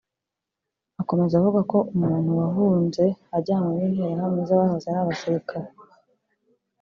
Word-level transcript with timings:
Akomeza 1.01 1.33
avuga 1.39 1.59
ko 1.71 1.77
umuntu 1.95 2.29
wahunze 2.39 3.05
ajyanywe 3.37 3.71
n’Interahamwe 3.81 4.41
z’abahoze 4.49 4.85
ari 4.87 4.99
abasirikare 5.03 5.69